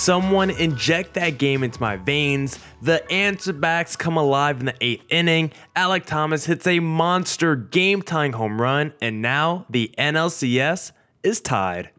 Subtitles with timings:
[0.00, 2.58] Someone inject that game into my veins.
[2.80, 5.52] The answer backs come alive in the eighth inning.
[5.76, 10.92] Alek Thomas hits a monster game tying home run, and now the NLCS
[11.22, 11.90] is tied.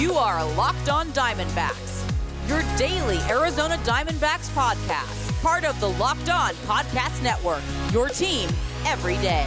[0.00, 2.10] You are Locked On Diamondbacks,
[2.48, 8.50] your daily Arizona Diamondbacks podcast, part of the Locked On Podcast Network, your team
[8.84, 9.46] every day.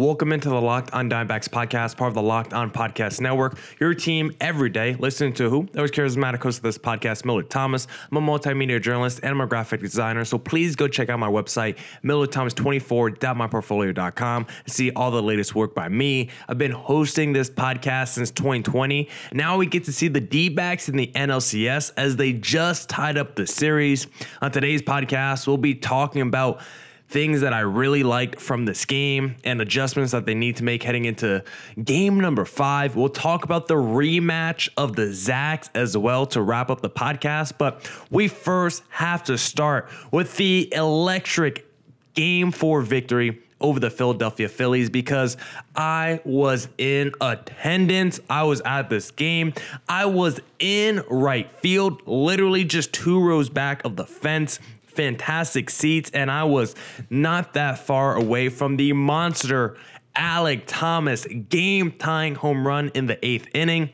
[0.00, 3.58] Welcome into the Locked On Diamondbacks podcast, part of the Locked On Podcast Network.
[3.78, 5.68] Your team every day, listening to who?
[5.72, 7.86] That was charismatic host of this podcast, Millard Thomas.
[8.10, 10.24] I'm a multimedia journalist and I'm a graphic designer.
[10.24, 15.90] So please go check out my website, millardthomas24.myportfolio.com, to see all the latest work by
[15.90, 16.30] me.
[16.48, 19.06] I've been hosting this podcast since 2020.
[19.34, 23.18] Now we get to see the D backs in the NLCS as they just tied
[23.18, 24.06] up the series.
[24.40, 26.62] On today's podcast, we'll be talking about
[27.10, 30.84] things that I really liked from this game and adjustments that they need to make
[30.84, 31.42] heading into
[31.82, 32.94] game number five.
[32.94, 37.54] We'll talk about the rematch of the Zacks as well to wrap up the podcast.
[37.58, 41.66] But we first have to start with the electric
[42.14, 45.36] game four victory over the Philadelphia Phillies because
[45.74, 48.20] I was in attendance.
[48.30, 49.52] I was at this game.
[49.88, 56.10] I was in right field, literally just two rows back of the fence fantastic seats,
[56.12, 56.74] and I was
[57.08, 59.76] not that far away from the monster
[60.16, 63.90] Alek Thomas game tying home run in the eighth inning.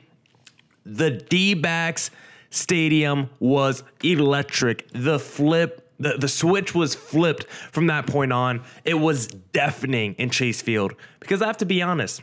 [0.84, 2.11] The D backs
[2.50, 4.89] stadium was electric.
[4.92, 8.62] The flip the, the switch was flipped from that point on.
[8.84, 12.22] It was deafening in Chase Field because I have to be honest,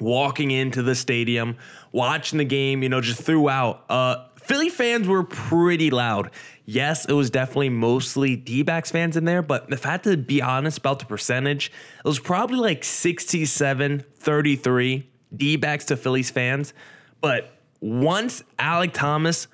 [0.00, 1.56] walking into the stadium,
[1.92, 6.32] watching the game, you know, just throughout, uh, Philly fans were pretty loud.
[6.66, 10.16] Yes, it was definitely mostly D backs fans in there, but if I had to
[10.16, 16.32] be honest about the percentage, it was probably like 67 33 D backs to Phillies
[16.32, 16.74] fans.
[17.20, 19.46] But once Alek Thomas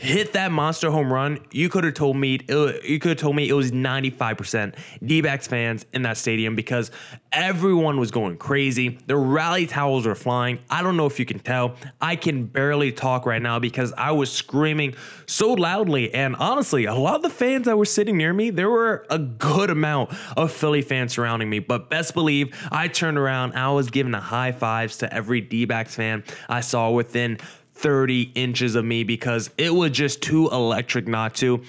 [0.00, 3.36] hit that monster home run, you could have told me it, you could have told
[3.36, 4.74] me it was 95%
[5.04, 6.90] D-backs fans in that stadium because
[7.32, 8.98] everyone was going crazy.
[9.06, 10.58] The rally towels were flying.
[10.70, 11.76] I don't know if you can tell.
[12.00, 14.94] I can barely talk right now because I was screaming
[15.26, 18.70] so loudly and honestly, a lot of the fans that were sitting near me, there
[18.70, 23.52] were a good amount of Philly fans surrounding me, but best believe I turned around,
[23.52, 27.38] I was giving a high fives to every D-backs fan I saw within
[27.80, 31.62] 30 inches of me because it was just too electric not to.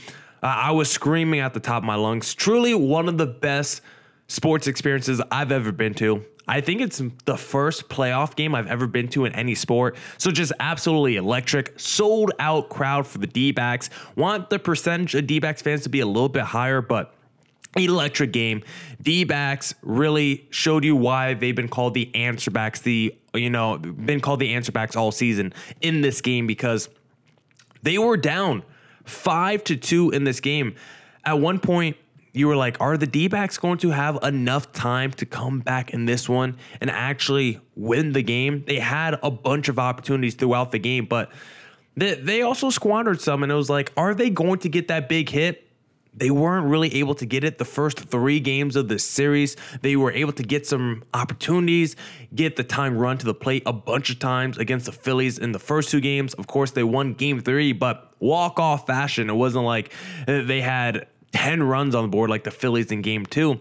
[0.44, 2.34] Uh, I was screaming at the top of my lungs.
[2.34, 3.82] Truly one of the best
[4.28, 6.26] sports experiences I've ever been to.
[6.48, 9.96] I think it's the first playoff game I've ever been to in any sport.
[10.18, 11.80] So just absolutely electric.
[11.80, 13.90] Sold out crowd for the D backs.
[14.16, 17.14] Want the percentage of D backs fans to be a little bit higher, but
[17.78, 18.64] electric game.
[19.02, 23.78] D backs really showed you why they've been called the answer backs, the, you know,
[23.78, 26.90] been called the answer backs all season in this game because
[27.84, 28.64] they were down
[29.04, 30.76] five to two in this game.
[31.24, 31.98] At one point,
[32.34, 35.92] you were like, are the D backs going to have enough time to come back
[35.92, 38.64] in this one and actually win the game?
[38.66, 41.32] They had a bunch of opportunities throughout the game, but
[41.96, 43.44] they, they also squandered some.
[43.44, 45.68] And it was like, are they going to get that big hit?
[46.14, 49.56] They weren't really able to get it the first three games of the series.
[49.82, 51.96] They were able to get some opportunities,
[52.36, 55.54] get the time run to the plate a bunch of times against the Phillies in
[55.54, 56.34] the first two games.
[56.34, 59.30] Of course, they won game three, but walk off fashion.
[59.30, 59.94] It wasn't like
[60.26, 63.60] they had 10 runs on the board like the Phillies in game two.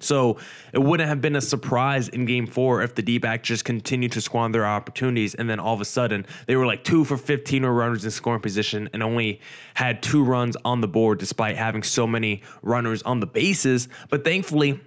[0.00, 0.38] So
[0.72, 4.12] it wouldn't have been a surprise in game four if the D back just continued
[4.12, 7.64] to squander opportunities and then all of a sudden they were like two for 15
[7.64, 9.40] or runners in scoring position and only
[9.74, 13.88] had two runs on the board despite having so many runners on the bases.
[14.08, 14.80] But thankfully,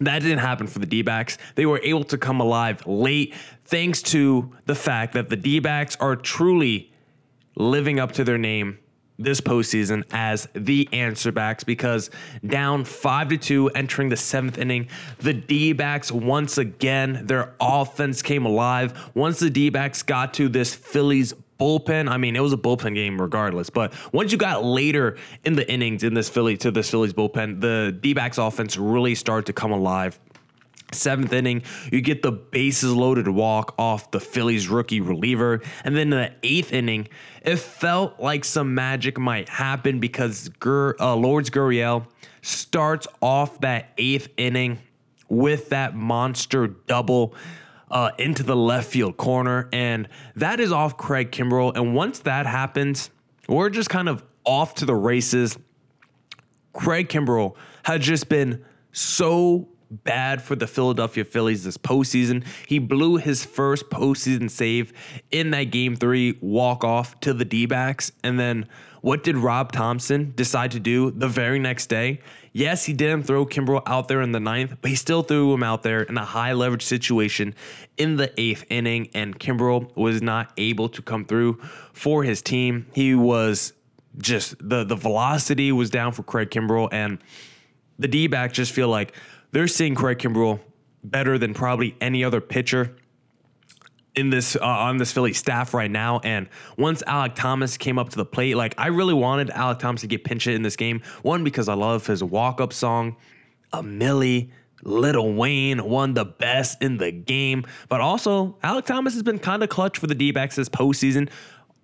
[0.00, 1.38] that didn't happen for the D backs.
[1.54, 3.34] They were able to come alive late
[3.64, 6.92] thanks to the fact that the D backs are truly
[7.54, 8.78] living up to their name
[9.20, 12.10] this postseason as the answer backs because
[12.46, 14.88] down five to two entering the seventh inning,
[15.18, 19.10] the D backs once again, their offense came alive.
[19.14, 22.94] Once the D backs got to this Phillies bullpen, I mean, it was a bullpen
[22.94, 26.90] game regardless, but once you got later in the innings in this Philly to this
[26.90, 30.18] Phillies bullpen, the D backs offense really started to come alive.
[30.92, 35.60] Seventh inning, you get the bases loaded walk off the Phillies rookie reliever.
[35.84, 37.08] And then in the eighth inning,
[37.42, 42.06] it felt like some magic might happen because Gur, uh, Lourdes Gurriel
[42.42, 44.80] starts off that eighth inning
[45.28, 47.34] with that monster double
[47.90, 49.68] uh, into the left field corner.
[49.72, 51.76] And that is off Craig Kimbrel.
[51.76, 53.10] And once that happens,
[53.48, 55.58] we're just kind of off to the races.
[56.72, 62.44] Craig Kimbrel had just been so bad for the Philadelphia Phillies this postseason.
[62.66, 64.92] He blew his first postseason save
[65.30, 68.12] in that game three walk off to the D backs.
[68.22, 68.66] And then
[69.00, 72.20] what did Rob Thomson decide to do the very next day?
[72.52, 75.62] Yes, he didn't throw Kimbrel out there in the ninth, but he still threw him
[75.62, 77.54] out there in a high leverage situation
[77.96, 79.08] in the eighth inning.
[79.14, 81.60] And Kimbrel was not able to come through
[81.92, 82.86] for his team.
[82.92, 83.72] He was
[84.18, 87.18] just the the velocity was down for Craig Kimbrel and
[88.00, 89.14] the D back just feel like
[89.52, 90.60] they're seeing Craig Kimbrel
[91.02, 92.96] better than probably any other pitcher
[94.14, 96.20] in this uh, on this Philly staff right now.
[96.20, 100.02] And once Alek Thomas came up to the plate, like I really wanted Alek Thomas
[100.02, 101.02] to get pinch hit in this game.
[101.22, 103.16] One because I love his walk up song,
[103.72, 104.50] a Milli.
[104.82, 107.66] Lil Wayne, one the best in the game.
[107.90, 111.28] But also, Alek Thomas has been kind of clutch for the D backs this postseason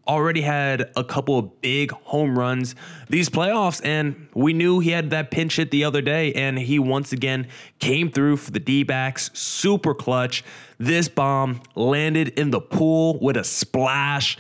[0.07, 2.75] already had a couple of big home runs
[3.09, 6.79] these playoffs, and we knew he had that pinch hit the other day, and he
[6.79, 7.49] once again
[7.79, 9.31] came through for the D backs.
[9.35, 10.45] Super clutch.
[10.79, 14.39] This bomb landed in the pool with a splash,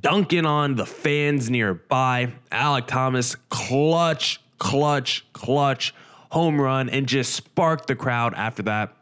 [0.00, 2.32] dunking on the fans nearby.
[2.52, 5.94] Alek Thomas, clutch, clutch, clutch
[6.30, 8.94] home run, and just sparked the crowd after that.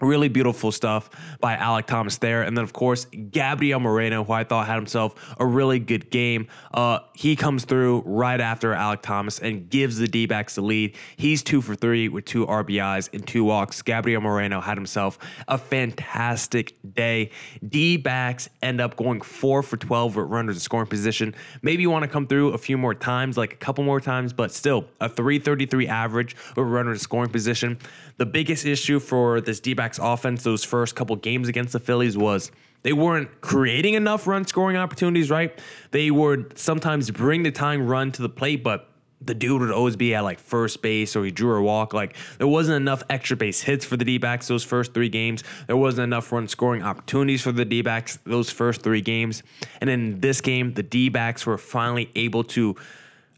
[0.00, 1.10] Really beautiful stuff
[1.40, 2.42] by Alek Thomas there.
[2.42, 6.48] And then, of course, Gabriel Moreno, who I thought had himself a really good game.
[6.72, 10.96] Uh, he comes through right after Alek Thomas and gives the D backs the lead.
[11.16, 13.82] He's two for three with two RBIs and two walks.
[13.82, 15.18] Gabriel Moreno had himself
[15.48, 17.30] a fantastic day.
[17.66, 21.34] D backs end up going four for 12 with runners in scoring position.
[21.62, 24.32] Maybe you want to come through a few more times, like a couple more times,
[24.32, 27.78] but still a 333 average with runners in scoring position.
[28.16, 32.16] The biggest issue for this D back offense those first couple games against the Phillies
[32.16, 32.50] was
[32.82, 35.58] they weren't creating enough run scoring opportunities, right?
[35.90, 38.90] They would sometimes bring the tying run to the plate, but
[39.22, 41.92] the dude would always be at like first base or he drew a walk.
[41.92, 45.44] Like there wasn't enough extra base hits for the D backs those first three games.
[45.66, 49.42] There wasn't enough run scoring opportunities for the D backs those first three games.
[49.80, 52.76] And in this game, the D backs were finally able to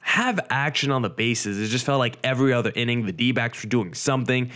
[0.00, 1.60] have action on the bases.
[1.60, 4.50] It just felt like every other inning, the D backs were doing something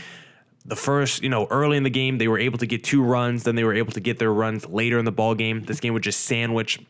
[0.67, 3.45] the first, you know, early in the game, they were able to get two runs.
[3.45, 5.65] Then they were able to get their runs later in the ball game.
[5.65, 6.81] This game was just sandwiched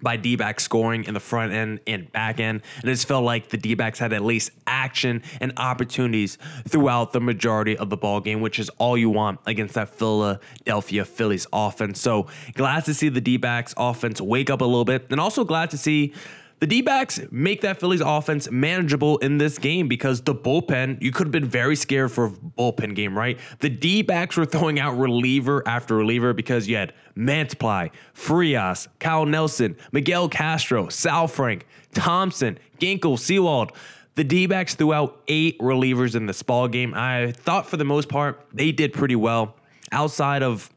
[0.00, 2.62] by D backs scoring in the front end and back end.
[2.80, 7.12] And it just felt like the D backs had at least action and opportunities throughout
[7.12, 11.46] the majority of the ball game, which is all you want against that Philadelphia Phillies
[11.52, 12.00] offense.
[12.00, 15.44] So glad to see the D backs offense wake up a little bit, and also
[15.44, 16.14] glad to see
[16.62, 21.10] the D backs make that Phillies offense manageable in this game because the bullpen, you
[21.10, 23.36] could have been very scared for a bullpen game, right?
[23.58, 29.26] The D backs were throwing out reliever after reliever because you had Mantiply, Frias, Kyle
[29.26, 31.62] Nelson, Miguel Castro, Saalfrank,
[31.94, 33.72] Thompson, Ginkel, Sewald.
[34.14, 36.94] The D backs threw out eight relievers in this ball game.
[36.94, 39.56] I thought for the most part they did pretty well
[39.90, 40.70] outside of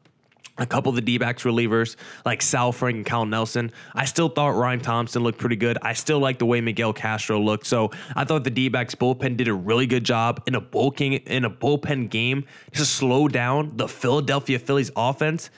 [0.57, 3.71] a couple of the D backs relievers like Saalfrank and Cal Nelson.
[3.93, 5.77] I still thought Ryan Thompson looked pretty good.
[5.81, 7.67] I still like the way Miguel Castro looked.
[7.67, 11.25] So I thought the D backs bullpen did a really good job in a bullpen
[11.27, 15.49] in a bullpen game to slow down the Philadelphia Phillies offense.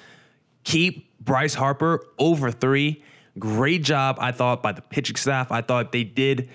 [0.64, 3.04] Keep Bryce Harper over three.
[3.38, 5.52] Great job, I thought, by the pitching staff.
[5.52, 6.50] I thought they did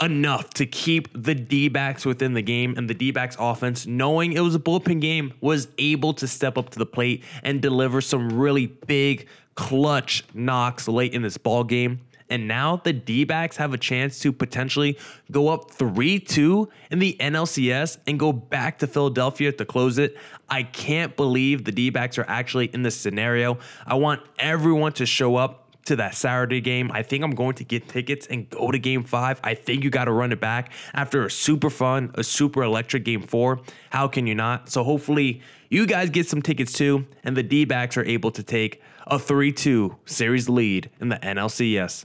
[0.00, 4.32] enough to keep the D backs within the game and the D backs offense, knowing
[4.32, 8.00] it was a bullpen game, was able to step up to the plate and deliver
[8.00, 12.00] some really big clutch knocks late in this ball game.
[12.30, 14.98] And now the D backs have a chance to potentially
[15.30, 20.16] go up 3 2 in the NLCS and go back to Philadelphia to close it.
[20.48, 23.58] I can't believe the D backs are actually in this scenario.
[23.86, 26.90] I want everyone to show up to that Saturday game.
[26.92, 29.40] I think I'm going to get tickets and go to game five.
[29.42, 33.04] I think you got to run it back after a super fun, a super electric
[33.04, 33.60] game four.
[33.90, 34.70] How can you not?
[34.70, 38.42] So hopefully you guys get some tickets too, and the D backs are able to
[38.42, 42.04] take a 3 2 series lead in the NLCS.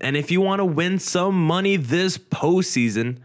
[0.00, 3.18] And if you want to win some money this postseason,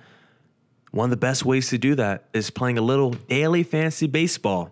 [0.92, 4.72] one of the best ways to do that is playing a little daily fantasy baseball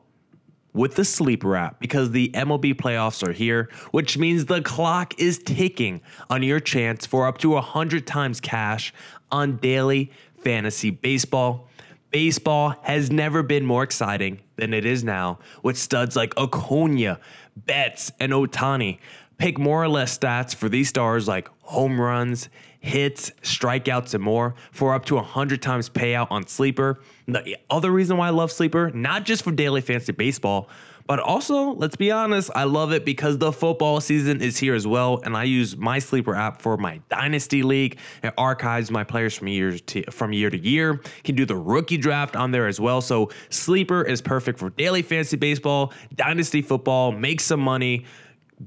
[0.74, 5.38] with the sleeper app because the MLB playoffs are here, which means the clock is
[5.40, 8.94] ticking on your chance for up to 100 times cash
[9.32, 10.12] on daily
[10.44, 11.68] fantasy baseball.
[12.12, 17.20] Baseball has never been more exciting than it is now, with studs like Acuna,
[17.56, 19.00] Betts, and Ohtani.
[19.38, 22.50] Pick more or less stats for these stars like home runs,
[22.82, 27.00] hits, strikeouts, and more for up to 100 times payout on Sleeper.
[27.28, 30.70] The other reason why I love Sleeper, not just for daily fantasy baseball,
[31.08, 34.86] but also, let's be honest, I love it because the football season is here as
[34.88, 37.98] well, and I use my sleeper app for my dynasty league.
[38.24, 41.02] It archives my players from year to from year to year.
[41.24, 43.02] Can do the rookie draft on there as well.
[43.02, 48.06] So sleeper is perfect for daily fantasy baseball, dynasty football, make some money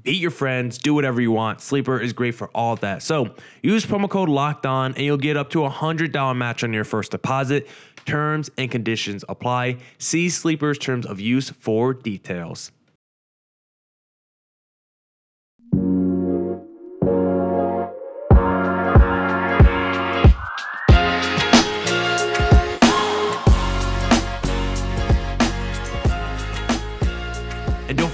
[0.03, 1.61] beat your friends, do whatever you want.
[1.61, 3.03] Sleeper is great for all that.
[3.03, 6.73] So use promo code locked on and you'll get up to a $100 match on
[6.73, 7.67] your first deposit.
[8.05, 9.77] Terms and conditions apply.
[9.97, 12.71] See Sleeper's terms of use for details.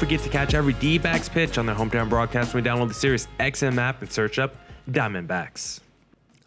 [0.01, 3.27] Forget to catch every D-backs pitch on their hometown broadcast when you download the Sirius
[3.39, 4.55] XM app and search up
[4.89, 5.79] Diamondbacks.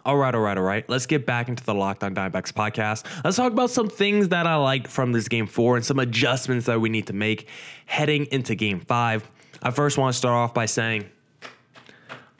[0.05, 0.85] All right, all right, all right.
[0.91, 3.05] Let's get back into the Locked On Diamondbacks podcast.
[3.23, 6.67] Let's talk about some things that I liked from this game four and some adjustments
[6.67, 7.47] that we need to make
[7.87, 9.31] heading into game five.
[9.63, 11.09] I first want to start off by saying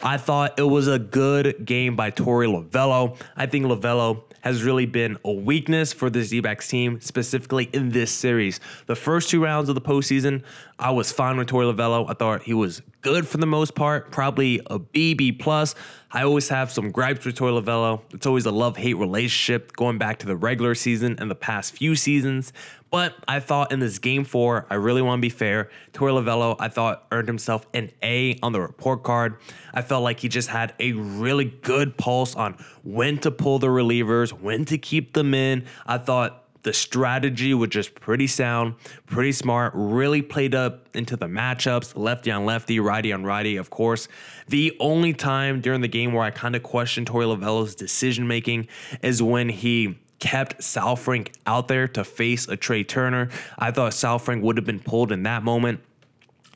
[0.03, 3.17] I thought it was a good game by Torey Lovullo.
[3.37, 8.13] I think Lovullo has really been a weakness for this D-backs team, specifically in this
[8.13, 8.61] series.
[8.85, 10.43] The first two rounds of the postseason,
[10.79, 12.05] I was fine with Torey Lovullo.
[12.11, 15.75] I thought he was good for the most part, probably a BB plus.
[16.13, 18.03] I always have some gripes with Torey Lovullo.
[18.13, 21.97] It's always a love-hate relationship going back to the regular season and the past few
[21.97, 22.53] seasons.
[22.95, 25.69] But I thought in this game four, I really want to be fair.
[25.93, 29.39] Torey Lovullo, I thought, earned himself an A on the report card.
[29.73, 33.67] I felt like he just had a really good pulse on when to pull the
[33.67, 35.65] relievers, when to keep them in.
[35.85, 41.27] I thought the strategy was just pretty sound, pretty smart, really played up into the
[41.27, 44.07] matchups, lefty on lefty, righty on righty, of course.
[44.47, 48.69] The only time during the game where I kind of questioned Torey Lovullo's decision making
[49.03, 53.29] is when he kept Saalfrank out there to face a Trea Turner.
[53.59, 55.81] I thought Saalfrank would have been pulled in that moment.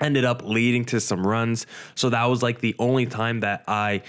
[0.01, 1.67] Ended up leading to some runs.
[1.95, 4.05] So that was like the only time that I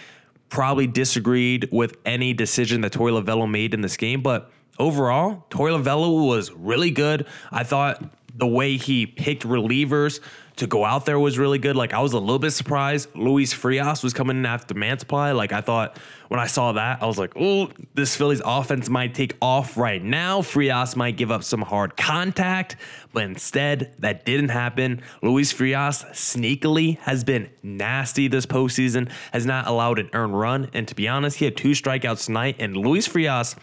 [0.47, 4.21] probably disagreed with any decision that Torey Lovullo made in this game.
[4.21, 4.49] But
[4.79, 7.27] overall, Torey Lovullo was really good.
[7.51, 8.01] I thought
[8.39, 10.21] the way he picked relievers
[10.55, 11.75] to go out there was really good.
[11.75, 13.15] Like I was a little bit surprised.
[13.15, 15.35] Luis Frias was coming in after Mantiply.
[15.35, 19.13] Like I thought when I saw that, I was like, oh, this Phillies offense might
[19.13, 20.41] take off right now.
[20.41, 22.75] Frias might give up some hard contact,
[23.13, 25.01] but instead that didn't happen.
[25.21, 30.69] Luis Frias sneakily has been nasty this postseason, has not allowed an earned run.
[30.73, 32.57] And to be honest, he had two strikeouts tonight.
[32.59, 33.55] And Luis Frias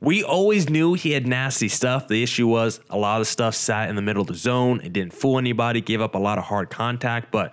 [0.00, 2.08] we always knew he had nasty stuff.
[2.08, 4.80] The issue was a lot of stuff sat in the middle of the zone.
[4.82, 7.30] It didn't fool anybody, gave up a lot of hard contact.
[7.30, 7.52] But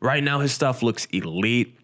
[0.00, 1.78] right now, his stuff looks elite.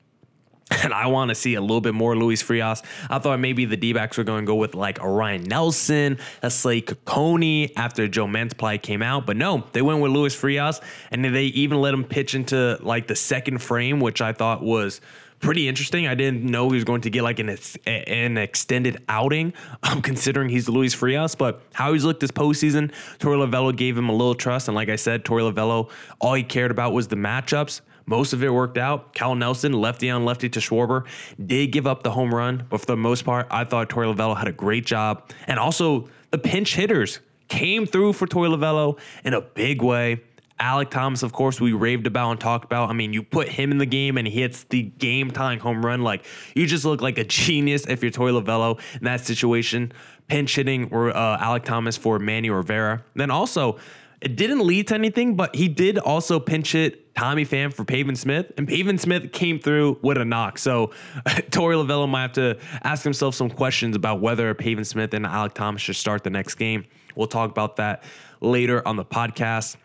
[0.83, 2.83] And I want to see a little bit more Luis Frias.
[3.09, 6.19] I thought maybe the D backs were going to go with like a Ryne Nelson,
[6.43, 9.25] a Slade Cecconi after Joe Mantiply came out.
[9.25, 10.83] But no, they went with Luis Frias.
[11.11, 15.01] And they even let him pitch into like the second frame, which I thought was
[15.41, 16.07] pretty interesting.
[16.07, 19.53] I didn't know he was going to get like an an extended outing,
[19.83, 21.35] um, considering he's Luis Frias.
[21.35, 24.69] But how he's looked this postseason, Torey Lovullo gave him a little trust.
[24.69, 25.91] And like I said, Torey Lovullo,
[26.21, 27.81] all he cared about was the matchups.
[28.07, 29.13] Most of it worked out.
[29.13, 31.05] Cal Nelson, lefty on lefty to Schwarber,
[31.45, 34.35] did give up the home run, but for the most part, I thought Torey Lovullo
[34.35, 35.31] had a great job.
[35.47, 40.23] And also, the pinch hitters came through for Torey Lovullo in a big way.
[40.61, 42.91] Alek Thomas, of course, we raved about and talked about.
[42.91, 45.85] I mean, you put him in the game and he hits the game tying home
[45.85, 46.03] run.
[46.03, 46.25] Like,
[46.55, 49.93] you just look like a genius if you're Torey Lovullo in that situation.
[50.27, 53.05] Pinch hitting or uh, Alek Thomas for Manny Rivera.
[53.15, 53.79] Then also,
[54.21, 58.17] it didn't lead to anything, but he did also pinch hit Tommy Pham for Pavin
[58.17, 60.59] Smith, and Pavin Smith came through with a knock.
[60.59, 60.89] So
[61.27, 65.55] Torey Lovullo might have to ask himself some questions about whether Pavin Smith and Alek
[65.55, 66.85] Thomas should start the next game.
[67.15, 68.03] We'll talk about that
[68.41, 69.77] later on the podcast.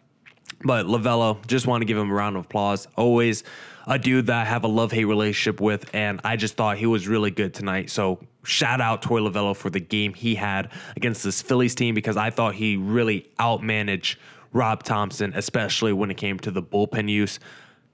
[0.64, 2.88] But Lovullo, just want to give him a round of applause.
[2.96, 3.44] Always
[3.86, 6.86] a dude that I have a love hate relationship with, and I just thought he
[6.86, 7.90] was really good tonight.
[7.90, 12.18] So shout out Torey Lovullo for the game he had against this Phillies team because
[12.18, 14.16] I thought he really outmanaged
[14.54, 17.40] Rob Thomson, especially when it came to the bullpen use.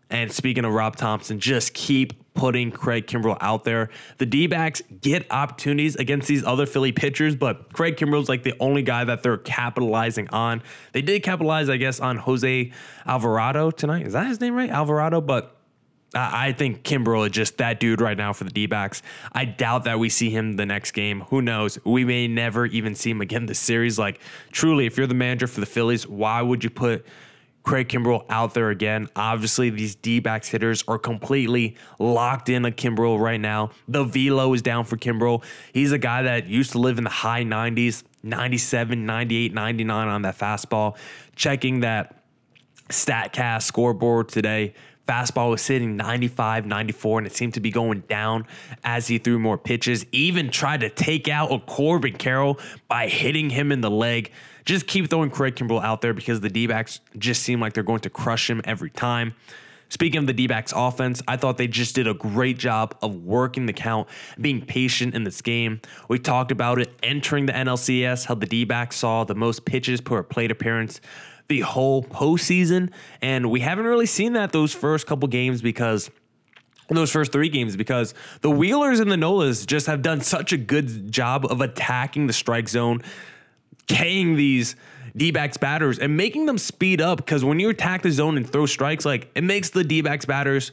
[0.10, 3.89] And speaking of Rob Thomson, just keep putting Craig Kimbrel out there.
[4.18, 8.56] The D backs get opportunities against these other Philly pitchers, but Craig Kimbrel's like the
[8.60, 10.63] only guy that they're capitalizing on.
[10.94, 12.72] They did capitalize, I guess, on Jose
[13.06, 14.08] Alvarado tonight.
[14.08, 14.70] Is that his name right?
[14.70, 15.58] Alvarado, but
[16.16, 19.04] I think Kimbrel is just that dude right now for the D backs.
[19.32, 21.22] I doubt that we see him the next game.
[21.30, 21.78] Who knows?
[21.86, 24.00] We may never even see him again this series.
[24.00, 24.20] Like,
[24.51, 27.06] truly, if you're the manager for the Phillies, why would you put
[27.63, 29.10] Craig Kimbrel out there again.
[29.16, 33.72] Obviously, these D backs hitters are completely locked in on Kimbrel right now.
[33.88, 35.44] The velo is down for Kimbrel.
[35.74, 40.22] He's a guy that used to live in the high 90s, 97, 98, 99 on
[40.24, 40.98] that fastball.
[41.36, 42.24] Checking that
[42.89, 44.74] StatCast scoreboard today,
[45.08, 48.46] fastball was sitting 95, 94, and it seemed to be going down
[48.84, 50.06] as he threw more pitches.
[50.12, 54.32] Even tried to take out a Corbin Carroll by hitting him in the leg.
[54.66, 57.84] Just keep throwing Craig Kimbrel out there because the D backs just seem like they're
[57.84, 59.36] going to crush him every time.
[59.89, 63.16] Speaking of the D backs offense, I thought they just did a great job of
[63.24, 64.08] working the count,
[64.39, 65.82] being patient in this game.
[66.08, 70.00] We talked about it entering the NLCS, how the D backs saw the most pitches
[70.00, 71.01] per plate appearance
[71.50, 72.92] the whole postseason.
[73.22, 76.10] And we haven't really seen that those first couple games because
[76.89, 80.58] those first three games because the Wheelers and the Nolas just have done such a
[80.58, 83.01] good job of attacking the strike zone,
[83.89, 84.75] K'ing these
[85.17, 87.17] D backs batters and making them speed up.
[87.17, 90.25] Because when you attack the zone and throw strikes, like it makes the D backs
[90.25, 90.72] batters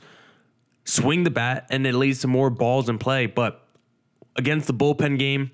[0.85, 3.27] swing the bat and it leads to more balls in play.
[3.27, 3.67] But
[4.37, 5.51] against the bullpen game,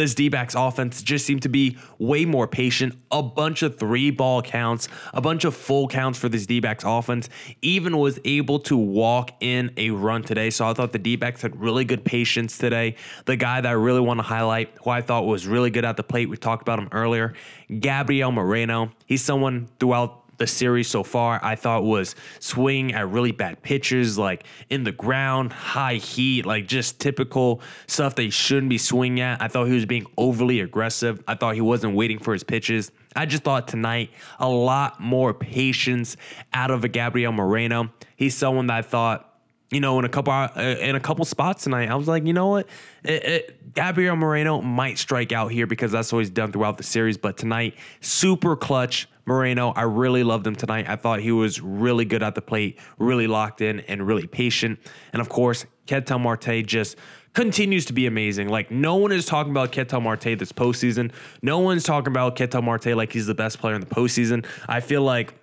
[0.00, 2.96] this D backs offense just seemed to be way more patient.
[3.10, 6.84] A bunch of three ball counts, a bunch of full counts for this D backs
[6.86, 7.28] offense.
[7.62, 10.50] Even was able to walk in a run today.
[10.50, 12.96] So I thought the D backs had really good patience today.
[13.26, 15.96] The guy that I really want to highlight, who I thought was really good at
[15.96, 17.34] the plate, we talked about him earlier,
[17.78, 18.92] Gabriel Moreno.
[19.06, 24.18] He's someone throughout the series so far, I thought was swinging at really bad pitches,
[24.18, 29.40] like in the ground, high heat, like just typical stuff they shouldn't be swinging at.
[29.40, 31.22] I thought he was being overly aggressive.
[31.28, 32.90] I thought he wasn't waiting for his pitches.
[33.14, 36.16] I just thought tonight a lot more patience
[36.54, 37.90] out of a Gabriel Moreno.
[38.16, 39.29] He's someone that I thought
[39.70, 42.32] you know, in a couple uh, in a couple spots tonight, I was like, you
[42.32, 42.68] know what,
[43.04, 46.82] it, it, Gabriel Moreno might strike out here because that's what he's done throughout the
[46.82, 47.16] series.
[47.16, 49.70] But tonight, super clutch, Moreno.
[49.70, 50.88] I really loved him tonight.
[50.88, 54.80] I thought he was really good at the plate, really locked in, and really patient.
[55.12, 56.96] And of course, Ketel Marte just
[57.32, 58.48] continues to be amazing.
[58.48, 61.12] Like no one is talking about Ketel Marte this postseason.
[61.42, 64.44] No one's talking about Ketel Marte like he's the best player in the postseason.
[64.68, 65.34] I feel like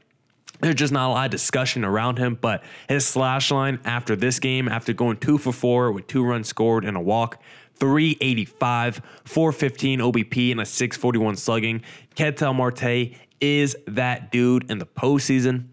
[0.59, 4.39] there's just not a lot of discussion around him, but his slash line after this
[4.39, 7.41] game, after going two for four with two runs scored and a walk,
[7.75, 11.83] 385, 415 OBP, and a 641 slugging.
[12.15, 15.65] Ketel Marte is that dude in the postseason.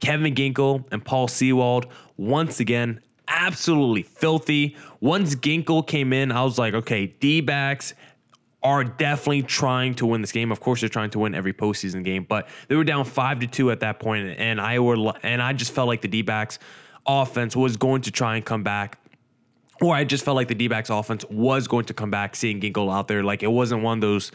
[0.00, 4.76] Kevin Ginkel and Paul Sewald, once again, absolutely filthy.
[5.00, 7.94] Once Ginkel came in, I was like, okay, D backs
[8.62, 10.50] are definitely trying to win this game.
[10.50, 13.46] Of course, they're trying to win every postseason game, but they were down five to
[13.46, 16.58] two at that point, and I were and I just felt like the D backs
[17.06, 18.98] offense was going to try and come back.
[19.80, 22.60] Or I just felt like the D backs offense was going to come back, seeing
[22.60, 23.22] Ginkel out there.
[23.22, 24.32] Like it wasn't one of those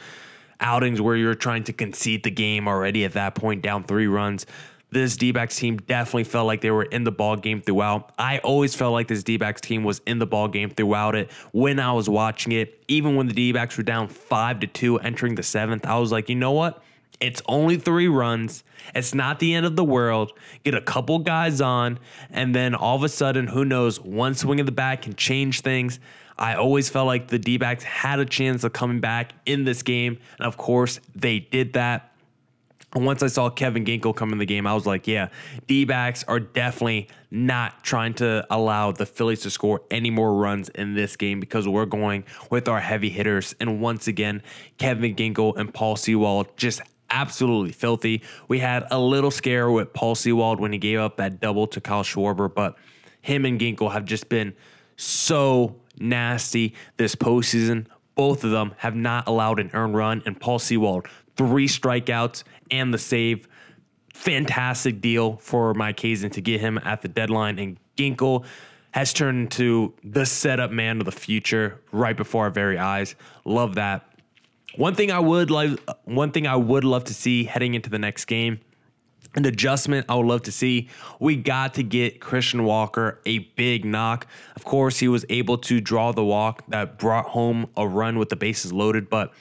[0.61, 4.45] outings where you're trying to concede the game already at that point, down three runs.
[4.93, 8.13] This D backs team definitely felt like they were in the ball game throughout.
[8.19, 11.31] I always felt like this D backs team was in the ball game throughout it
[11.51, 12.83] when I was watching it.
[12.87, 16.11] Even when the D backs were down five to two entering the seventh, I was
[16.11, 16.83] like, you know what?
[17.19, 18.63] It's only three runs.
[18.93, 20.31] It's not the end of the world.
[20.63, 21.97] Get a couple guys on,
[22.29, 25.61] and then all of a sudden, who knows, one swing of the bat can change
[25.61, 25.99] things.
[26.37, 29.81] I always felt like the D backs had a chance of coming back in this
[29.81, 30.19] game.
[30.37, 32.12] And of course, they did that.
[32.95, 35.29] Once I saw Kevin Ginkel come in the game, I was like, yeah,
[35.67, 40.69] D backs are definitely not trying to allow the Phillies to score any more runs
[40.69, 43.55] in this game because we're going with our heavy hitters.
[43.59, 44.43] And once again,
[44.77, 48.21] Kevin Ginkel and Paul Sewald just absolutely filthy.
[48.47, 51.81] We had a little scare with Paul Sewald when he gave up that double to
[51.81, 52.75] Kyle Schwarber, but
[53.21, 54.53] him and Ginkel have just been
[54.97, 57.85] so nasty this postseason.
[58.15, 62.93] Both of them have not allowed an earned run, and Paul Sewald, three strikeouts and
[62.93, 63.47] the save.
[64.13, 67.59] Fantastic deal for Mike Hazen to get him at the deadline.
[67.59, 68.45] And Ginkel
[68.91, 73.15] has turned into the setup man of the future right before our very eyes.
[73.45, 74.07] Love that.
[74.75, 77.99] One thing I would like, one thing I would love to see heading into the
[77.99, 78.59] next game
[79.35, 80.89] an adjustment I would love to see.
[81.19, 84.27] We got to get Christian Walker a big knock.
[84.55, 88.29] Of course, he was able to draw the walk that brought home a run with
[88.29, 89.33] the bases loaded, but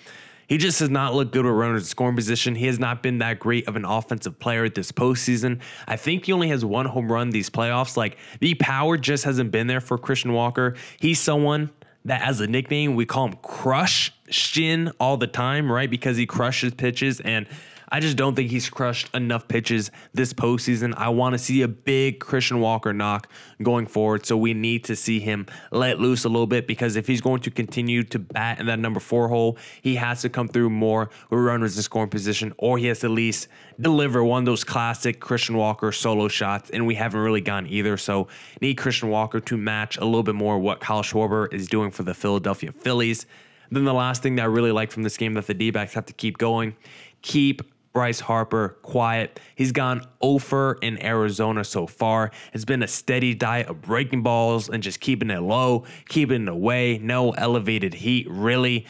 [0.52, 2.54] he just has not looked good with runners in scoring position.
[2.54, 5.62] He has not been that great of an offensive player this postseason.
[5.88, 7.96] I think he only has one home run these playoffs.
[7.96, 10.74] Like the power just hasn't been there for Christian Walker.
[11.00, 11.70] He's someone
[12.04, 15.88] that as a nickname we call him Crush Shin all the time, right?
[15.88, 17.46] Because he crushes pitches and
[17.94, 20.94] I just don't think he's crushed enough pitches this postseason.
[20.96, 23.28] I want to see a big Christian Walker knock
[23.62, 24.24] going forward.
[24.24, 27.42] So we need to see him let loose a little bit because if he's going
[27.42, 31.10] to continue to bat in that number four hole, he has to come through more
[31.28, 34.64] with runners in scoring position, or he has to at least deliver one of those
[34.64, 36.70] classic Christian Walker solo shots.
[36.70, 37.98] And we haven't really gotten either.
[37.98, 38.28] So
[38.62, 42.04] need Christian Walker to match a little bit more what Kyle Schwarber is doing for
[42.04, 43.26] the Philadelphia Phillies.
[43.70, 45.92] Then the last thing that I really like from this game that the D backs
[45.92, 46.74] have to keep going,
[47.20, 49.38] keep Bryce Harper quiet.
[49.54, 52.30] He's gone over in Arizona so far.
[52.52, 56.48] It's been a steady diet of breaking balls and just keeping it low, keeping it
[56.48, 56.98] away.
[56.98, 58.86] No elevated heat, really.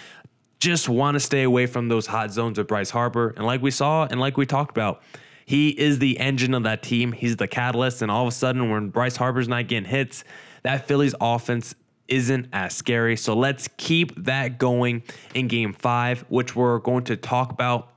[0.60, 3.34] Just want to stay away from those hot zones of Bryce Harper.
[3.36, 5.02] And like we saw and like we talked about,
[5.44, 7.10] he is the engine of that team.
[7.10, 8.02] He's the catalyst.
[8.02, 10.22] And all of a sudden, when Bryce Harper's not getting hits,
[10.62, 11.74] that Phillies offense
[12.06, 13.16] isn't as scary.
[13.16, 15.02] So let's keep that going
[15.34, 17.91] in game five, which we're going to talk about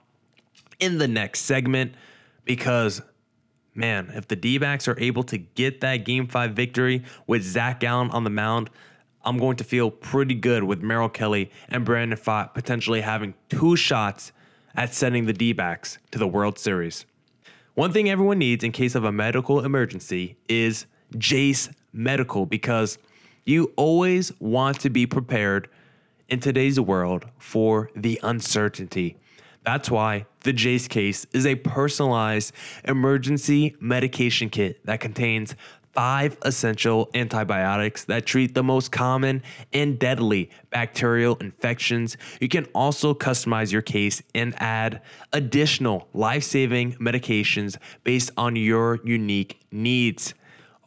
[0.79, 1.93] in the next segment
[2.43, 3.01] because
[3.73, 7.81] man, if the D backs are able to get that game five victory with Zac
[7.81, 8.69] Gallen on the mound,
[9.23, 13.75] I'm going to feel pretty good with Merrill Kelly and Brandon Pfaadt potentially having two
[13.75, 14.31] shots
[14.75, 17.05] at sending the D backs to the World Series.
[17.73, 20.85] One thing everyone needs in case of a medical emergency is
[21.17, 22.97] Jase Medical because
[23.45, 25.69] you always want to be prepared
[26.29, 29.17] in today's world for the uncertainty.
[29.65, 35.55] That's why the Jase case is a personalized emergency medication kit that contains
[35.91, 39.41] five essential antibiotics that treat the most common
[39.73, 42.15] and deadly bacterial infections.
[42.39, 45.01] You can also customize your case and add
[45.33, 50.35] additional life saving medications based on your unique needs.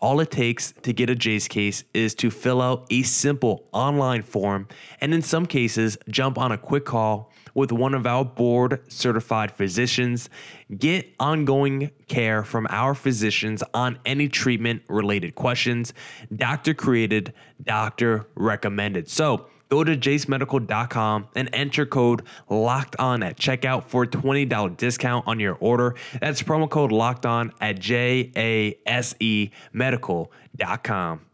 [0.01, 4.23] All it takes to get a Jase case is to fill out a simple online
[4.23, 4.69] form
[5.01, 7.28] and, in some cases, jump on a quick call
[7.59, 10.31] with one of our board certified physicians.
[10.77, 15.93] Get ongoing care from our physicians on any treatment related questions.
[16.35, 19.09] Doctor created, doctor recommended.
[19.09, 25.27] So, go to jasemedical.com and enter code locked on at checkout for a $20 discount
[25.27, 25.97] on your order.
[26.21, 31.28] That's promo code locked on at J A S E medical.com.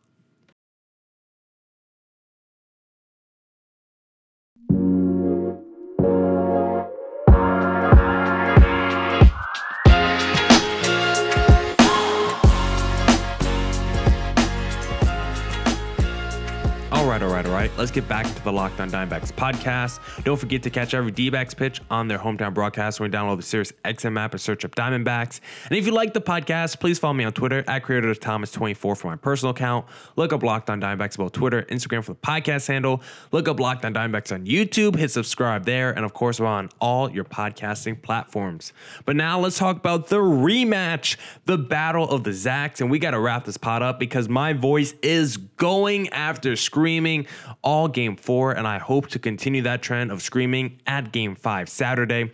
[17.14, 17.70] right, all right, all right.
[17.78, 20.00] Let's get back to the Locked On Diamondbacks podcast.
[20.24, 23.42] Don't forget to catch every D-backs pitch on their hometown broadcast when you download the
[23.44, 25.38] Sirius XM app and search up Diamondbacks.
[25.68, 29.06] And if you like the podcast, please follow me on Twitter at Creator Thomas24 for
[29.06, 29.86] my personal account.
[30.16, 33.00] Look up Locked On Diamondbacks about Twitter, Instagram for the podcast handle.
[33.30, 34.96] Look up Locked On Diamondbacks on YouTube.
[34.96, 38.72] Hit subscribe there, and of course, we're on all your podcasting platforms.
[39.04, 43.12] But now let's talk about the rematch, the battle of the Zacks, and we got
[43.12, 46.56] to wrap this pot up because my voice is going after
[47.04, 47.26] screaming
[47.62, 51.68] all game four, and I hope to continue that trend of screaming at game five
[51.68, 52.32] Saturday.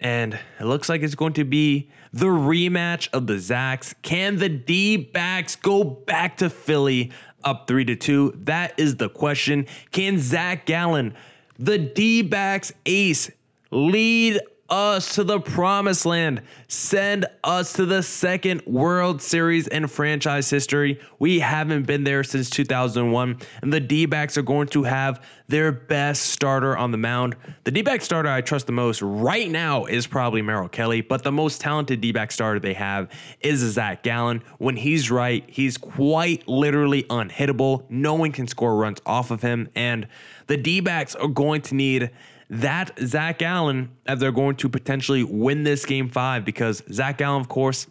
[0.00, 3.92] And it looks like it's going to be the rematch of the Zacks.
[4.02, 7.10] Can the D backs go back to Philly
[7.42, 8.32] up three to two?
[8.44, 9.66] That is the question.
[9.90, 11.16] Can Zac Gallen,
[11.58, 13.28] the D backs ace,
[13.72, 16.42] lead us to the promised land.
[16.68, 21.00] Send us to the second World Series in franchise history.
[21.18, 25.72] We haven't been there since 2001, and the D backs are going to have their
[25.72, 27.36] best starter on the mound.
[27.64, 31.24] The D back starter I trust the most right now is probably Merrill Kelly, but
[31.24, 34.42] the most talented D back starter they have is Zac Gallen.
[34.58, 37.84] When he's right, he's quite literally unhittable.
[37.88, 40.06] No one can score runs off of him, and
[40.46, 42.10] the D backs are going to need
[42.50, 47.40] that Zac Gallen as they're going to potentially win this game five because Zac Gallen,
[47.40, 47.86] of course,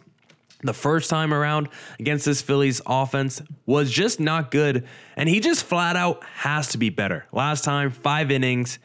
[0.62, 4.86] the first time around against this Phillies offense was just not good.
[5.16, 7.26] And he just flat out has to be better.
[7.32, 8.78] Last time, five innings,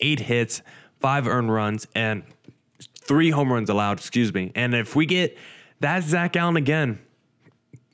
[0.00, 0.60] eight hits,
[1.00, 2.22] five earned runs, and
[3.00, 4.52] three home runs allowed, excuse me.
[4.54, 5.38] And if we get
[5.80, 7.00] that Zac Gallen again,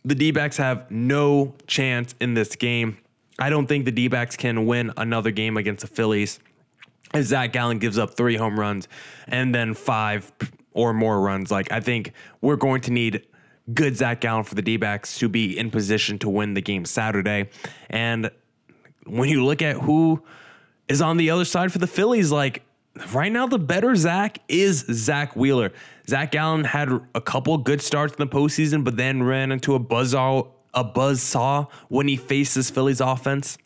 [0.05, 2.99] the D backs have no chance in this game.
[3.39, 6.41] I don't think the D backs can win another game against the Phillies
[7.15, 8.89] as Zac Gallen gives up three home runs
[9.27, 10.31] and then five
[10.73, 11.51] or more runs.
[11.51, 13.27] Like, I think we're going to need
[13.75, 16.85] good Zac Gallen for the D backs to be in position to win the game
[16.85, 17.51] Saturday.
[17.91, 18.31] And
[19.07, 20.23] when you look at who
[20.89, 22.63] is on the other side for the Phillies, like,
[23.13, 25.73] right now, the better Zach is Zack Wheeler.
[26.09, 29.81] Zac Gallen had a couple good starts in the postseason, but then ran into a
[29.81, 33.59] buzzsaw, a buzz saw when he faced this Phillies offense.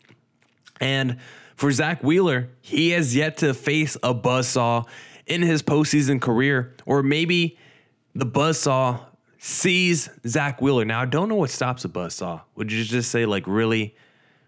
[0.81, 1.17] And
[1.63, 4.85] for Zack Wheeler, he has yet to face a buzzsaw
[5.27, 7.57] in his postseason career, or maybe
[8.13, 8.99] the buzzsaw
[9.37, 10.83] sees Zack Wheeler.
[10.83, 12.41] Now, I don't know what stops a buzzsaw.
[12.55, 13.95] Would you just say like really,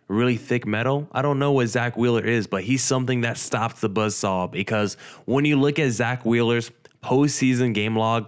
[0.10, 1.08] really thick metal?
[1.14, 4.96] I don't know what Zack Wheeler is, but he's something that stops the buzzsaw because
[5.24, 6.70] when you look at Zack Wheeler's
[7.02, 8.28] postseason game log,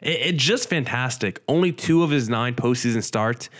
[0.00, 1.42] it's just fantastic.
[1.46, 3.50] Only two of his nine postseason starts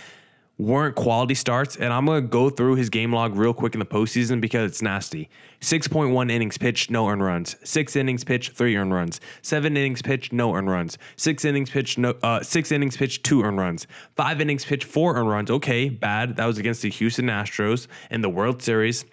[0.58, 1.76] weren't quality starts.
[1.76, 4.70] And I'm going to go through his game log real quick in the postseason because
[4.70, 5.28] it's nasty.
[5.60, 7.56] 6.1 innings pitched, no earned runs.
[7.64, 9.20] Six innings pitched, three earned runs.
[9.42, 10.98] Seven innings pitched, no earned runs.
[11.16, 13.86] Six innings pitched, no, uh, six innings pitched, two earned runs.
[14.14, 15.50] Five innings pitched, four earned runs.
[15.50, 16.36] Okay, bad.
[16.36, 19.04] That was against the Houston Astros in the World Series.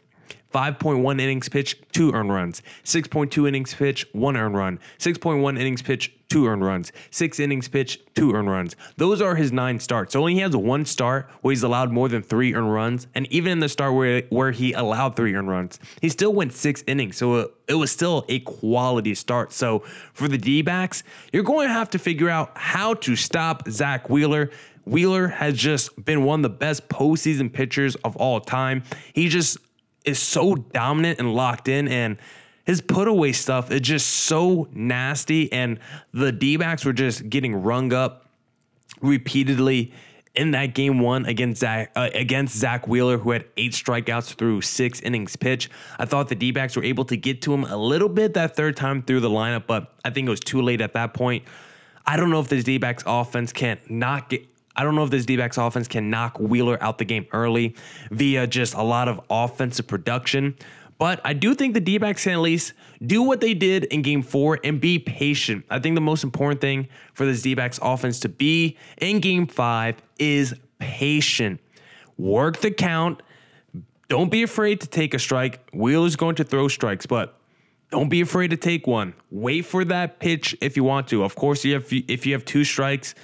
[0.52, 2.62] 5.1 innings pitched, two earned runs.
[2.84, 4.80] 6.2 innings pitched, one earned run.
[5.00, 6.94] 6.1 innings pitched, two earned runs.
[7.10, 8.78] Six innings pitched, two earned runs.
[8.96, 10.14] Those are his nine starts.
[10.14, 13.08] So only he has one start where he's allowed more than three earned runs.
[13.14, 16.54] And even in the start where, where he allowed three earned runs, he still went
[16.54, 17.18] six innings.
[17.18, 19.52] So it, it was still a quality start.
[19.52, 19.80] So
[20.14, 24.10] for the D backs, you're going to have to figure out how to stop Zack
[24.10, 24.52] Wheeler.
[24.86, 28.84] Wheeler has just been one of the best postseason pitchers of all time.
[29.14, 29.58] He just
[30.06, 32.18] is so dominant and locked in and
[32.66, 35.80] his put away stuff is just so nasty and
[36.14, 38.28] the D-backs were just getting rung up
[39.02, 39.92] repeatedly
[40.36, 44.62] in that game one against Zack, uh, against Zack Wheeler, who had eight strikeouts through
[44.62, 45.70] six innings pitch.
[46.00, 48.56] I thought the D backs were able to get to him a little bit that
[48.56, 51.44] third time through the lineup, but I think it was too late at that point.
[52.06, 55.10] I don't know if this D backs offense can not get I don't know if
[55.10, 57.76] this D backs offense can knock Wheeler out the game early
[58.10, 60.56] via just a lot of offensive production.
[60.98, 64.04] But I do think the D backs can at least do what they did in
[64.04, 65.66] game four and be patient.
[65.70, 69.48] I think the most important thing for this D backs offense to be in game
[69.48, 71.60] five is patient.
[72.18, 73.24] Work the count.
[74.10, 75.68] Don't be afraid to take a strike.
[75.74, 77.40] Wheeler's going to throw strikes, but
[77.90, 79.16] don't be afraid to take one.
[79.32, 81.24] Wait for that pitch if you want to.
[81.24, 81.92] Of course, if
[82.26, 83.16] you have two strikes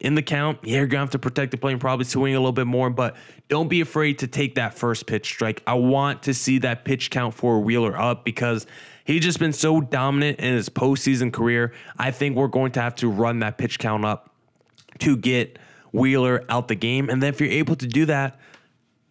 [0.00, 2.38] in the count, yeah, you're gonna have to protect the play and probably swing a
[2.38, 3.16] little bit more, but
[3.48, 5.62] don't be afraid to take that first pitch strike.
[5.66, 8.66] I want to see that pitch count for Wheeler up because
[9.04, 11.72] he's just been so dominant in his postseason career.
[11.98, 14.30] I think we're going to have to run that pitch count up
[15.00, 15.58] to get
[15.92, 17.08] Wheeler out the game.
[17.08, 18.38] And then if you're able to do that,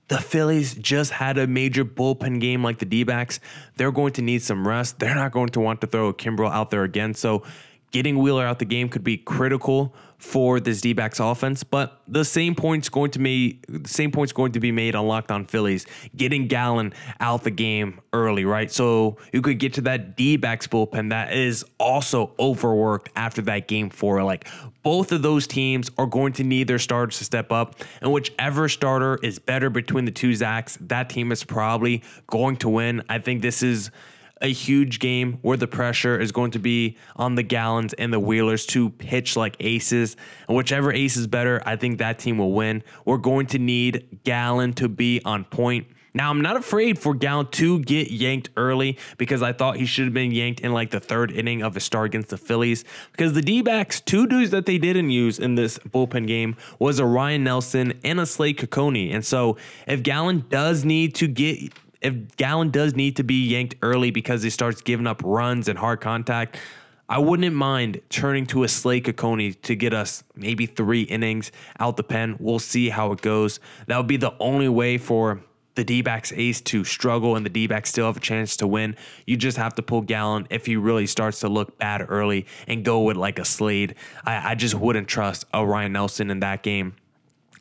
[0.08, 3.39] the Phillies just had a major bullpen game like the D backs.
[3.76, 5.00] They're going to need some rest.
[5.00, 7.13] They're not going to want to throw a Kimbrel out there again.
[7.13, 7.43] So
[7.91, 12.26] getting Wheeler out the game could be critical for this D backs offense, but the
[12.26, 15.86] same points going to be same points going to be made on Locked On Phillies,
[16.15, 18.71] getting Gallen out the game early, right?
[18.71, 23.67] So you could get to that D backs bullpen that is also overworked after that
[23.67, 24.23] game four.
[24.23, 24.47] Like
[24.82, 28.67] both of those teams are going to need their starters to step up, and whichever
[28.69, 33.04] starter is better between the two Zacks, that team is probably going to win.
[33.08, 33.91] I think this is
[34.41, 38.19] a huge game where the pressure is going to be on the Gallens and the
[38.19, 40.15] Wheelers to pitch like aces.
[40.47, 42.84] And whichever ace is better, I think that team will win.
[43.06, 45.88] We're going to need Gallen to be on point.
[46.13, 50.06] Now, I'm not afraid for Gallen to get yanked early because I thought he should
[50.06, 52.84] have been yanked in like the third inning of a start against the Phillies.
[53.12, 56.97] Because the D backs, two dudes that they didn't use in this bullpen game was
[56.97, 59.13] a Ryne Nelson and a Slade Cecconi.
[59.13, 63.75] And so if Gallen does need to get if Gallen does need to be yanked
[63.81, 66.57] early because he starts giving up runs and hard contact,
[67.10, 71.95] I wouldn't mind turning to a Slade Cecconi to get us maybe three innings out
[71.95, 72.36] the pen.
[72.39, 73.62] We'll see how it goes.
[73.88, 75.41] That would be the only way for
[75.75, 78.67] the D backs ace to struggle and the D backs still have a chance to
[78.67, 78.97] win.
[79.25, 82.83] You just have to pull Gallen if he really starts to look bad early and
[82.83, 83.95] go with like a Slade.
[84.25, 86.95] I, I just wouldn't trust a Ryne Nelson in that game.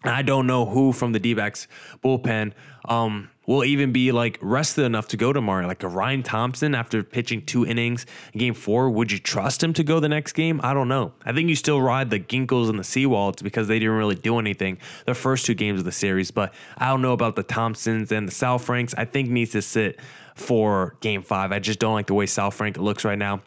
[0.09, 1.69] I don't know who from the D backs
[2.05, 2.53] bullpen
[2.87, 5.67] um, will even be like rested enough to go tomorrow.
[5.67, 9.73] Like a Ryan Thompson after pitching two innings in game four, would you trust him
[9.75, 10.61] to go the next game?
[10.63, 11.13] I don't know.
[11.25, 14.39] I think you still ride the Ginkels and the Sewalds because they didn't really do
[14.39, 16.31] anything the first two games of the series.
[16.31, 18.95] But I don't know about the Thompsons and the Saalfranks.
[18.97, 20.01] I think needs to sit
[20.35, 21.53] for game five.
[21.53, 23.41] I just don't like the way Saalfrank looks right now.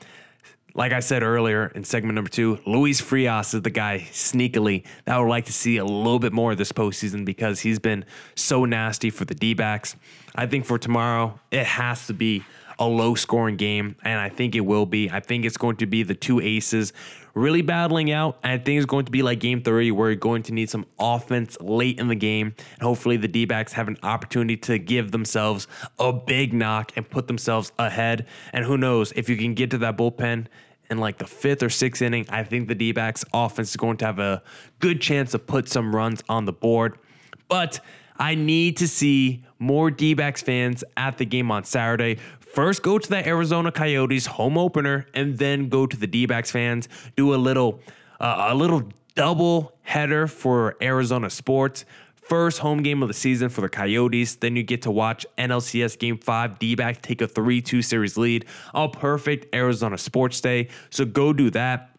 [0.80, 5.18] Like I said earlier in segment number two, Luis Frias is the guy sneakily that
[5.18, 8.06] I would like to see a little bit more of this postseason because he's been
[8.36, 9.98] so nasty for the D backs.
[10.36, 12.46] I think for tomorrow, it has to be
[12.80, 15.10] a low scoring game, and I think it will be.
[15.12, 16.94] I think it's going to be the two aces
[17.34, 18.40] really battling out.
[18.42, 20.70] And I think it's going to be like game three, where you're going to need
[20.70, 22.56] some offense late in the game.
[22.76, 25.68] And hopefully, the D backs have an opportunity to give themselves
[26.00, 28.28] a big knock and put themselves ahead.
[28.54, 30.48] And who knows if you can get to that bullpen
[30.90, 33.98] in like the fifth or sixth inning, I think the D backs offense is going
[33.98, 34.42] to have a
[34.80, 36.98] good chance to put some runs on the board.
[37.48, 37.80] But
[38.18, 42.18] I need to see more D backs fans at the game on Saturday
[42.54, 46.90] first go to the Arizona Coyotes home opener and then go to the D-backs fans.
[47.16, 47.80] Do a little
[48.20, 48.84] uh, a little
[49.16, 51.86] double header for Arizona sports.
[52.30, 54.36] First home game of the season for the Coyotes.
[54.36, 58.18] Then you get to watch NLCS Game 5 D backs take a 3 2 series
[58.18, 58.46] lead.
[58.72, 60.68] All perfect Arizona Sports Day.
[60.92, 61.90] So go do that.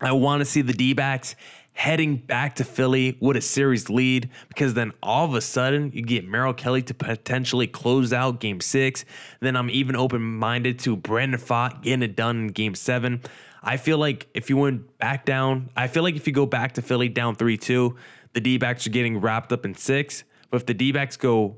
[0.00, 1.36] I want to see the D backs
[1.72, 6.02] heading back to Philly with a series lead because then all of a sudden you
[6.02, 9.04] get Merrill Kelly to potentially close out game six.
[9.38, 13.22] Then I'm even open minded to Brandon Pfaadt getting it done in game seven.
[13.62, 16.72] I feel like if you went back down, I feel like if you go back
[16.72, 17.94] to Philly down 3 2,
[18.32, 20.24] the D backs are getting wrapped up in six.
[20.50, 21.56] But if the D backs go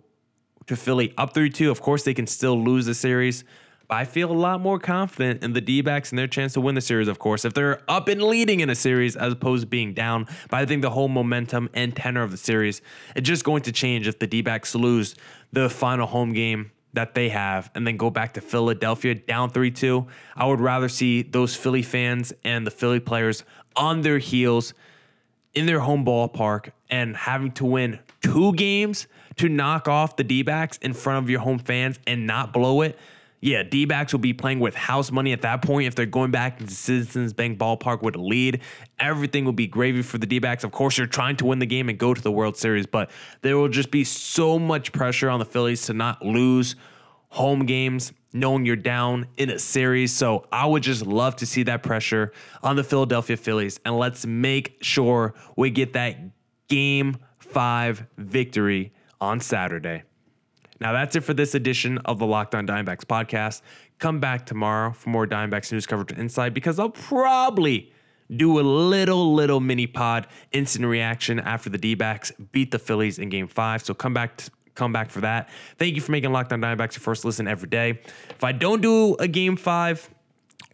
[0.66, 3.44] to Philly up 3 2, of course they can still lose the series.
[3.88, 6.60] But I feel a lot more confident in the D backs and their chance to
[6.60, 9.62] win the series, of course, if they're up and leading in a series as opposed
[9.62, 10.26] to being down.
[10.48, 12.80] But I think the whole momentum and tenor of the series
[13.16, 15.14] is just going to change if the D backs lose
[15.52, 19.70] the final home game that they have and then go back to Philadelphia down 3
[19.70, 20.06] 2.
[20.36, 23.44] I would rather see those Philly fans and the Philly players
[23.76, 24.74] on their heels
[25.54, 30.42] in their home ballpark and having to win two games to knock off the D
[30.42, 32.98] backs in front of your home fans and not blow it.
[33.40, 36.30] Yeah, D backs will be playing with house money at that point if they're going
[36.30, 38.60] back into Citizens Bank Ballpark with a lead.
[39.00, 40.62] Everything will be gravy for the D backs.
[40.62, 43.10] Of course, you're trying to win the game and go to the World Series, but
[43.40, 46.76] there will just be so much pressure on the Phillies to not lose
[47.30, 50.12] home games knowing you're down in a series.
[50.12, 53.80] So I would just love to see that pressure on the Philadelphia Phillies.
[53.84, 56.16] And let's make sure we get that
[56.68, 60.02] game five victory on Saturday.
[60.80, 63.62] Now that's it for this edition of the Locked On Diamondbacks podcast.
[63.98, 67.92] Come back tomorrow for more Diamondbacks news coverage and insight because I'll probably
[68.34, 73.18] do a little, little mini pod instant reaction after the D backs beat the Phillies
[73.18, 73.82] in game five.
[73.82, 74.42] So come back
[74.74, 75.48] come back for that.
[75.78, 78.00] Thank you for making Locked On Diamondbacks your first listen every day.
[78.30, 80.08] If I don't do a game five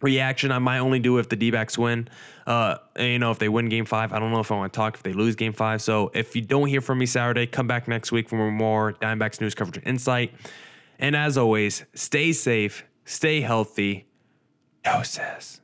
[0.01, 2.07] reaction, I might only do it if the D backs win.
[2.47, 4.77] Uh, you know, if they win game five, I don't know if I want to
[4.77, 5.81] talk if they lose game five.
[5.81, 9.41] So if you don't hear from me Saturday, come back next week for more Diamondbacks
[9.41, 10.33] news coverage and insight.
[10.97, 14.07] And as always, stay safe, stay healthy.
[14.83, 15.61] Doses.